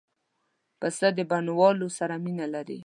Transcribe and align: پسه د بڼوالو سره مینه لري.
پسه 0.79 1.07
د 1.17 1.19
بڼوالو 1.29 1.87
سره 1.97 2.15
مینه 2.23 2.45
لري. 2.53 2.79